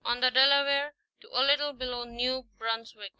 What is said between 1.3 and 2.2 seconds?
a little below